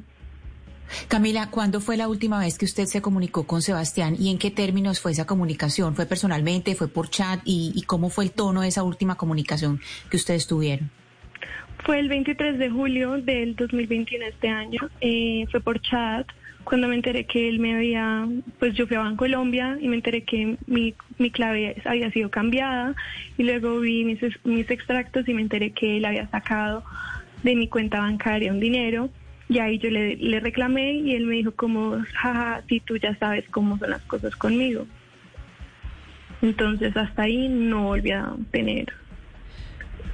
[1.08, 4.50] Camila, ¿cuándo fue la última vez que usted se comunicó con Sebastián y en qué
[4.50, 5.94] términos fue esa comunicación?
[5.94, 6.74] ¿Fue personalmente?
[6.74, 7.40] ¿Fue por chat?
[7.44, 10.90] ¿Y, y cómo fue el tono de esa última comunicación que ustedes tuvieron?
[11.84, 14.80] Fue el 23 de julio del 2021 este año.
[15.00, 16.26] Eh, fue por chat
[16.64, 20.22] cuando me enteré que él me había, pues yo fui a Colombia y me enteré
[20.22, 22.94] que mi, mi clave había sido cambiada
[23.36, 26.84] y luego vi mis, mis extractos y me enteré que él había sacado
[27.42, 29.10] de mi cuenta bancaria un dinero
[29.52, 33.44] y ahí yo le, reclamé y él me dijo como, jaja, si tú ya sabes
[33.50, 34.86] cómo son las cosas conmigo.
[36.40, 38.86] Entonces hasta ahí no volví a tener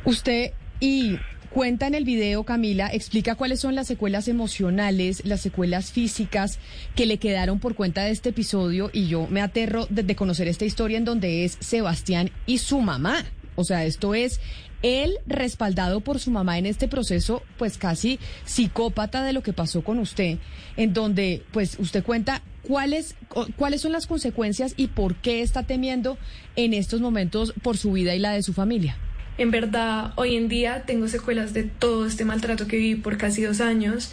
[0.05, 1.17] Usted y
[1.51, 6.59] cuenta en el video, Camila, explica cuáles son las secuelas emocionales, las secuelas físicas
[6.95, 10.65] que le quedaron por cuenta de este episodio y yo me aterro de conocer esta
[10.65, 13.25] historia en donde es Sebastián y su mamá.
[13.55, 14.41] O sea, esto es
[14.83, 19.83] él respaldado por su mamá en este proceso, pues casi psicópata de lo que pasó
[19.83, 20.39] con usted,
[20.77, 25.63] en donde pues usted cuenta cuáles cu- cuáles son las consecuencias y por qué está
[25.63, 26.19] temiendo
[26.57, 28.97] en estos momentos por su vida y la de su familia.
[29.39, 33.43] En verdad, hoy en día tengo secuelas de todo este maltrato que viví por casi
[33.43, 34.13] dos años,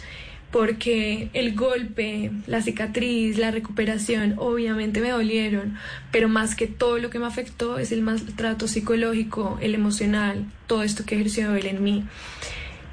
[0.50, 5.76] porque el golpe, la cicatriz, la recuperación, obviamente me dolieron,
[6.12, 10.82] pero más que todo lo que me afectó es el maltrato psicológico, el emocional, todo
[10.82, 12.04] esto que ejerció él en mí.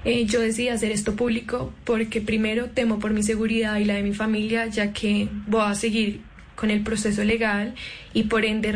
[0.05, 4.03] Eh, yo decidí hacer esto público porque primero temo por mi seguridad y la de
[4.03, 6.19] mi familia, ya que voy a seguir
[6.55, 7.73] con el proceso legal
[8.13, 8.73] y por ende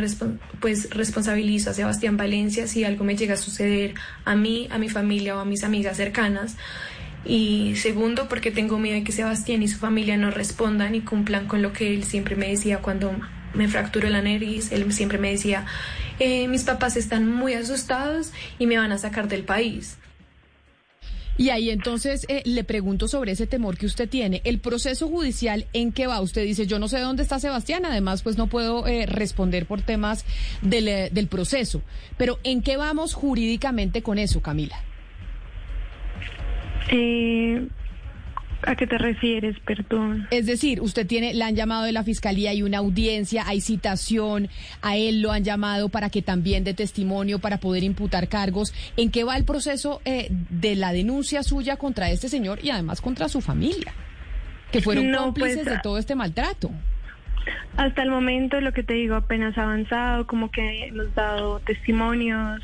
[0.60, 4.88] pues responsabilizo a Sebastián Valencia si algo me llega a suceder a mí, a mi
[4.88, 6.56] familia o a mis amigas cercanas.
[7.28, 11.46] Y segundo, porque tengo miedo de que Sebastián y su familia no respondan y cumplan
[11.46, 13.12] con lo que él siempre me decía cuando
[13.54, 14.72] me fracturó la nariz.
[14.72, 15.66] Él siempre me decía,
[16.18, 19.98] eh, mis papás están muy asustados y me van a sacar del país.
[21.38, 24.42] Y ahí entonces eh, le pregunto sobre ese temor que usted tiene.
[24.44, 26.20] El proceso judicial, ¿en qué va?
[26.20, 29.80] Usted dice, yo no sé dónde está Sebastián, además pues no puedo eh, responder por
[29.80, 30.24] temas
[30.68, 31.80] eh, del proceso.
[32.16, 34.82] Pero ¿en qué vamos jurídicamente con eso, Camila?
[36.90, 37.68] Eh,
[38.62, 40.26] ¿A qué te refieres, perdón?
[40.30, 44.48] Es decir, usted tiene, la han llamado de la fiscalía, hay una audiencia, hay citación,
[44.82, 48.74] a él lo han llamado para que también dé testimonio para poder imputar cargos.
[48.96, 53.00] ¿En qué va el proceso eh, de la denuncia suya contra este señor y además
[53.00, 53.94] contra su familia?
[54.72, 56.70] Que fueron No, cómplices pues, de todo este maltrato.
[57.76, 62.60] Hasta el momento, lo que te digo, apenas avanzado, como que hemos dado testimonios,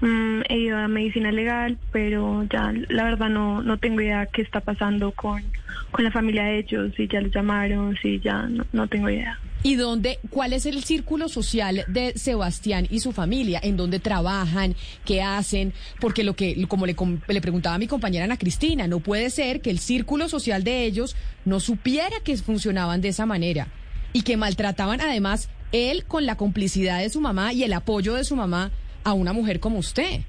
[0.00, 4.42] mm, he ido a medicina legal, pero ya la verdad no, no tengo idea qué
[4.42, 5.42] está pasando con,
[5.90, 9.38] con la familia de ellos, si ya los llamaron, si ya no, no tengo idea.
[9.62, 13.58] ¿Y dónde, cuál es el círculo social de Sebastián y su familia?
[13.60, 14.76] ¿En dónde trabajan?
[15.04, 15.72] ¿Qué hacen?
[16.00, 16.94] Porque lo que, como le,
[17.26, 20.84] le preguntaba a mi compañera Ana Cristina, no puede ser que el círculo social de
[20.84, 23.66] ellos no supiera que funcionaban de esa manera
[24.12, 28.22] y que maltrataban además él con la complicidad de su mamá y el apoyo de
[28.22, 28.70] su mamá
[29.06, 30.20] a una mujer como usted.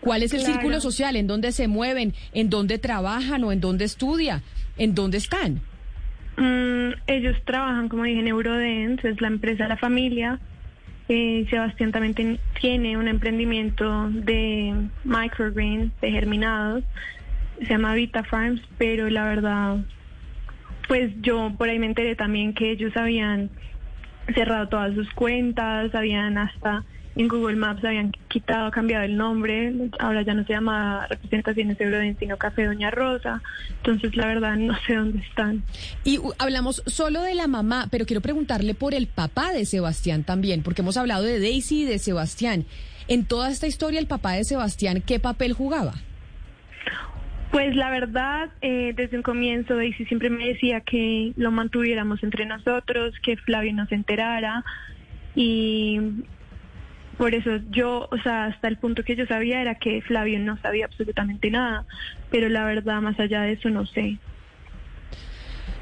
[0.00, 0.54] ¿Cuál es el Claro.
[0.54, 1.16] círculo social?
[1.16, 2.14] ¿En dónde se mueven?
[2.32, 4.42] ¿En dónde trabajan o en dónde estudia?
[4.78, 5.60] ¿En dónde están?
[6.38, 10.38] Mm, ellos trabajan, como dije, en Eurodance, es la empresa de la familia.
[11.08, 14.74] Eh, Sebastián también ten- tiene un emprendimiento de
[15.04, 16.84] microgreens, de germinados,
[17.60, 19.76] se llama Vita Farms, pero la verdad,
[20.88, 23.50] pues yo por ahí me enteré también que ellos habían
[24.34, 26.84] cerrado todas sus cuentas, habían hasta
[27.16, 32.18] en Google Maps habían quitado, cambiado el nombre, ahora ya no se llama Representaciones Eurodance,
[32.20, 33.42] sino Café Doña Rosa,
[33.78, 35.62] entonces la verdad no sé dónde están.
[36.04, 40.62] Y hablamos solo de la mamá, pero quiero preguntarle por el papá de Sebastián también,
[40.62, 42.66] porque hemos hablado de Daisy y de Sebastián.
[43.08, 45.94] En toda esta historia, el papá de Sebastián, ¿qué papel jugaba?
[47.50, 52.44] Pues la verdad, eh, desde un comienzo Daisy siempre me decía que lo mantuviéramos entre
[52.44, 54.64] nosotros, que Flavio no se enterara
[55.34, 56.00] y
[57.16, 60.58] por eso yo, o sea, hasta el punto que yo sabía era que Flavio no
[60.60, 61.84] sabía absolutamente nada,
[62.30, 64.18] pero la verdad más allá de eso no sé.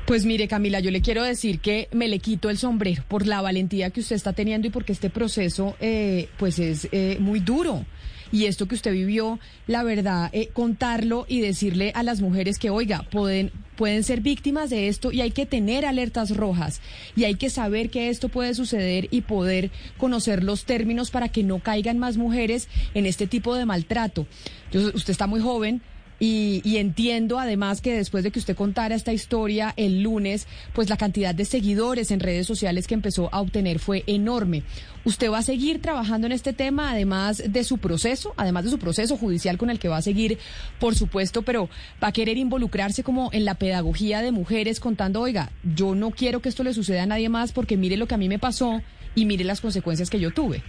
[0.07, 3.41] Pues mire, Camila, yo le quiero decir que me le quito el sombrero por la
[3.41, 7.87] valentía que usted está teniendo y porque este proceso, eh, pues es eh, muy duro.
[8.33, 12.71] Y esto que usted vivió, la verdad, eh, contarlo y decirle a las mujeres que,
[12.71, 16.81] oiga, pueden, pueden ser víctimas de esto y hay que tener alertas rojas
[17.17, 21.43] y hay que saber que esto puede suceder y poder conocer los términos para que
[21.43, 24.27] no caigan más mujeres en este tipo de maltrato.
[24.73, 25.83] usted está muy joven,
[26.21, 30.97] y, entiendo además que después de que usted contara esta historia el lunes, pues la
[30.97, 34.63] cantidad de seguidores en redes sociales que empezó a obtener fue enorme.
[35.05, 38.79] ¿Usted va a seguir trabajando en este tema, además de su proceso, además de su
[38.79, 40.39] proceso judicial con el que va a seguir,
[40.79, 41.69] por supuesto, pero
[42.03, 46.41] va a querer involucrarse como en la pedagogía de mujeres contando, oiga, yo no quiero
[46.41, 48.81] que esto le suceda a nadie más porque mire lo que a mí me pasó
[49.15, 50.63] y mire las consecuencias que yo tuve?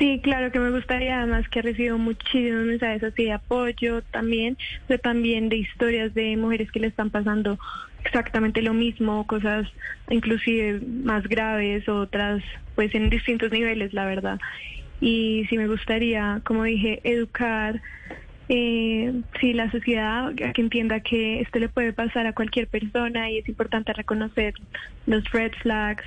[0.00, 4.98] Sí, claro que me gustaría, además que recibo muchísimos mensajes así de apoyo también, pero
[4.98, 7.58] también de historias de mujeres que le están pasando
[8.02, 9.68] exactamente lo mismo, cosas
[10.08, 12.42] inclusive más graves, otras
[12.76, 14.40] pues en distintos niveles, la verdad.
[15.02, 17.82] Y sí me gustaría, como dije, educar
[18.52, 23.38] eh, sí, la sociedad que entienda que esto le puede pasar a cualquier persona y
[23.38, 24.54] es importante reconocer
[25.06, 26.02] los red flags,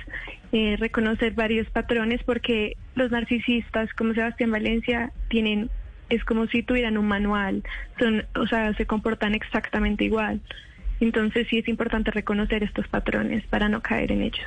[0.52, 5.70] eh, reconocer varios patrones porque los narcisistas como Sebastián Valencia tienen
[6.10, 7.62] es como si tuvieran un manual,
[7.98, 10.42] son, o sea, se comportan exactamente igual.
[11.00, 14.46] Entonces sí es importante reconocer estos patrones para no caer en ellos.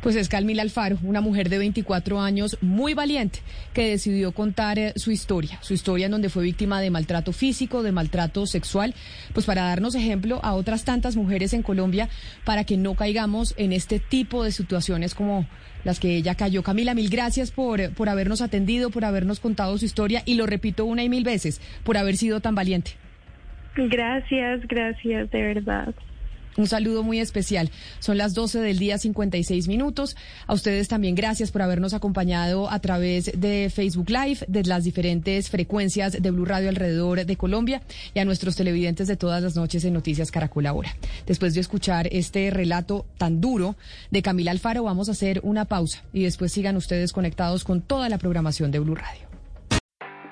[0.00, 3.40] Pues es Calmila Alfaro, una mujer de 24 años muy valiente
[3.74, 7.82] que decidió contar eh, su historia, su historia en donde fue víctima de maltrato físico,
[7.82, 8.94] de maltrato sexual,
[9.34, 12.08] pues para darnos ejemplo a otras tantas mujeres en Colombia
[12.44, 15.46] para que no caigamos en este tipo de situaciones como
[15.84, 16.62] las que ella cayó.
[16.62, 20.84] Camila, mil gracias por, por habernos atendido, por habernos contado su historia y lo repito
[20.84, 22.92] una y mil veces, por haber sido tan valiente.
[23.86, 25.94] Gracias, gracias, de verdad.
[26.56, 27.70] Un saludo muy especial.
[28.00, 30.16] Son las 12 del día 56 minutos.
[30.48, 35.50] A ustedes también gracias por habernos acompañado a través de Facebook Live, de las diferentes
[35.50, 37.80] frecuencias de Blue Radio alrededor de Colombia
[38.12, 40.96] y a nuestros televidentes de todas las noches en Noticias Caracol Ahora.
[41.24, 43.76] Después de escuchar este relato tan duro
[44.10, 48.08] de Camila Alfaro, vamos a hacer una pausa y después sigan ustedes conectados con toda
[48.08, 49.27] la programación de Blue Radio.